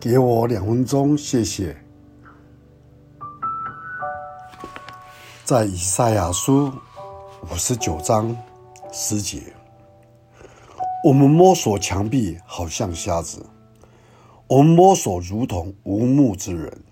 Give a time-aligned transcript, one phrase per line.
[0.00, 1.76] 给我两分钟，谢谢。
[5.44, 6.72] 在以赛亚书
[7.42, 8.34] 五十九章
[8.90, 9.42] 十节，
[11.04, 13.40] 我们摸索墙壁，好像瞎子；
[14.46, 16.82] 我们摸索，如同无目之人。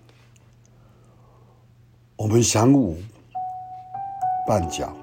[2.15, 3.01] 我们晌午
[4.47, 4.95] 绊脚，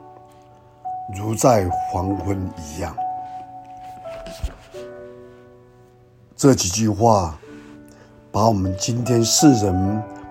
[1.16, 2.96] 如在黄昏一样。
[6.36, 7.36] 这几句话，
[8.36, 9.74] 把我们今天世人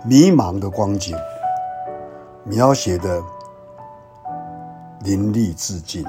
[0.03, 1.17] 迷茫的光景，
[2.43, 3.19] 描写的
[5.03, 6.05] 淋漓致尽。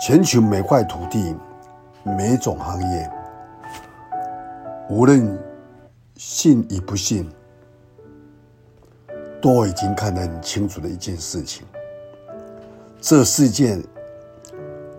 [0.00, 1.34] 全球每块土地、
[2.04, 3.10] 每种行业，
[4.88, 5.36] 无论
[6.14, 7.28] 信与不信，
[9.42, 11.66] 都已经看得很清楚的一件事情：
[13.00, 13.76] 这世界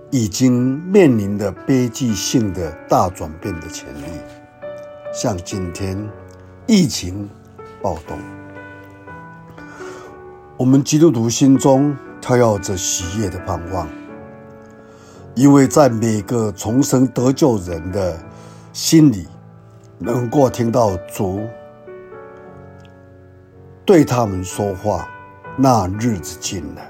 [0.09, 0.51] 已经
[0.83, 4.40] 面临着悲剧性的大转变的潜力。
[5.13, 6.09] 像今天
[6.67, 7.29] 疫情
[7.81, 8.17] 暴动。
[10.55, 13.85] 我们基督徒心中跳跃着喜悦的盼望，
[15.35, 18.17] 因为在每个重生得救人的
[18.71, 19.27] 心里，
[19.99, 21.41] 能够听到主
[23.83, 25.09] 对他们说话，
[25.57, 26.81] 那日子近了。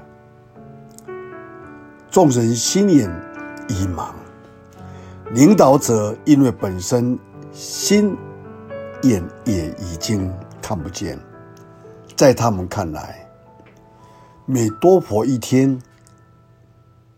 [2.12, 3.10] 众人心眼
[3.68, 4.10] 已盲，
[5.34, 7.18] 领导者因为本身
[7.52, 8.16] 心
[9.04, 11.20] 眼也已经看不见，
[12.16, 13.28] 在他们看来。
[14.46, 15.80] 每多活一天，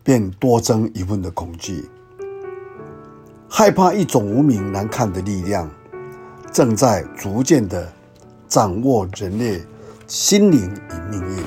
[0.02, 1.88] 便多增一份的恐惧，
[3.48, 5.70] 害怕一种无名难看的力量，
[6.52, 7.90] 正在逐渐的
[8.46, 9.62] 掌握人类
[10.06, 11.44] 心灵与命运。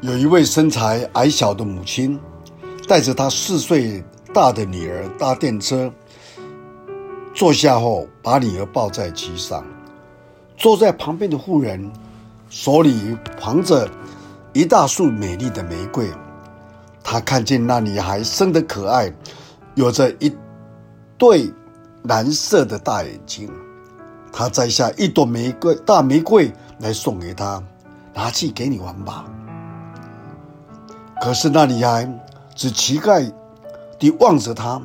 [0.00, 2.18] 有一位身材矮小的母亲，
[2.88, 4.02] 带着她四岁
[4.34, 5.92] 大的女儿搭电车，
[7.32, 9.64] 坐下后把女儿抱在机上，
[10.56, 11.90] 坐在旁边的妇人。
[12.50, 13.88] 手里捧着
[14.52, 16.08] 一大束美丽的玫瑰，
[17.02, 19.12] 他看见那女孩生得可爱，
[19.74, 20.32] 有着一
[21.16, 21.52] 对
[22.02, 23.50] 蓝色的大眼睛。
[24.32, 27.62] 他摘下一朵玫瑰，大玫瑰来送给她，
[28.12, 29.24] 拿去给你玩吧。
[31.20, 32.08] 可是那女孩
[32.54, 33.32] 只奇怪
[34.04, 34.78] 地望着他，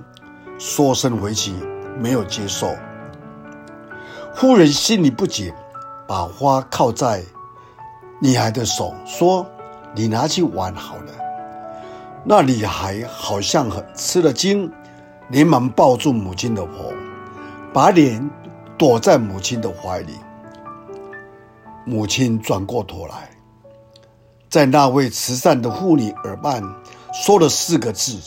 [0.57, 1.51] 缩身回去，
[1.99, 2.73] 没有接受。
[4.33, 5.53] 妇人心里不解，
[6.07, 7.21] 把花靠在。
[8.21, 9.45] 女孩的手说
[9.93, 11.11] ：“你拿去玩好了。”
[12.23, 14.71] 那女孩好像很吃了惊，
[15.27, 16.93] 连忙抱住母亲的头，
[17.73, 18.29] 把脸
[18.77, 20.13] 躲在母亲的怀里。
[21.83, 23.29] 母亲转过头来，
[24.49, 26.63] 在那位慈善的妇女耳畔
[27.13, 28.17] 说了四个字，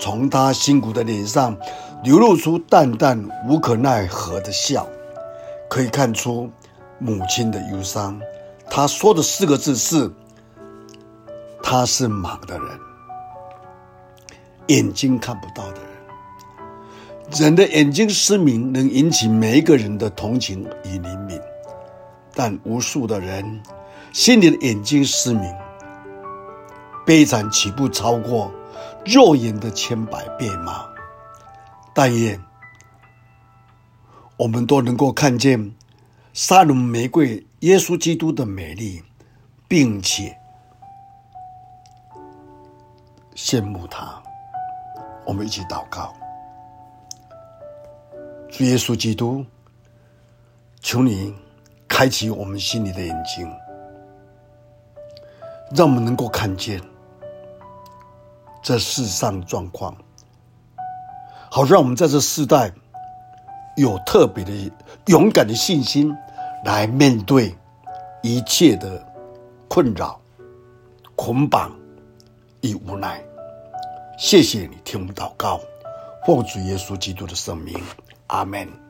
[0.00, 1.56] 从他辛苦的脸上
[2.04, 4.86] 流露出淡淡无可奈何的笑，
[5.68, 6.50] 可以看出
[6.98, 8.20] 母亲的忧伤。
[8.70, 10.10] 他说的四个字是
[11.62, 12.78] ：“他是盲的人，
[14.66, 15.88] 眼睛看不到的人。
[17.38, 21.40] 人的眼睛失明能引起每一个人的同情与怜悯，
[22.34, 23.62] 但无数的人
[24.12, 25.54] 心里的眼睛失明，
[27.04, 28.50] 悲惨岂不超过
[29.04, 30.88] 肉眼的千百倍吗？
[31.94, 32.40] 但愿
[34.36, 35.74] 我们都能够看见
[36.32, 39.02] 沙龙玫瑰。”耶稣基督的美丽，
[39.66, 40.38] 并且
[43.34, 44.22] 羡慕他。
[45.26, 46.14] 我们一起祷告：
[48.48, 49.44] 主耶稣基督，
[50.80, 51.34] 求你
[51.88, 53.52] 开启我们心里的眼睛，
[55.74, 56.80] 让我们能够看见
[58.62, 59.96] 这世上状况，
[61.50, 62.72] 好让我们在这世代
[63.76, 64.52] 有特别的
[65.06, 66.16] 勇敢的信心。
[66.64, 67.56] 来面对
[68.20, 69.00] 一切的
[69.68, 70.20] 困扰、
[71.14, 71.70] 捆绑
[72.62, 73.22] 与无奈。
[74.18, 75.60] 谢谢你听我祷告，
[76.26, 77.80] 奉主耶稣基督的圣名，
[78.26, 78.87] 阿门。